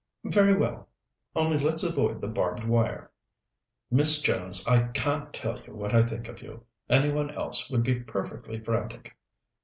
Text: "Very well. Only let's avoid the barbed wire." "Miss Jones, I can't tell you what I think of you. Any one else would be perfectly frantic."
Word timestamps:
"Very 0.25 0.55
well. 0.55 0.89
Only 1.35 1.59
let's 1.59 1.83
avoid 1.83 2.21
the 2.21 2.27
barbed 2.27 2.63
wire." 2.63 3.11
"Miss 3.91 4.19
Jones, 4.19 4.65
I 4.65 4.87
can't 4.87 5.31
tell 5.31 5.59
you 5.59 5.75
what 5.75 5.93
I 5.93 6.01
think 6.01 6.27
of 6.27 6.41
you. 6.41 6.65
Any 6.89 7.11
one 7.11 7.29
else 7.29 7.69
would 7.69 7.83
be 7.83 7.99
perfectly 7.99 8.59
frantic." 8.59 9.15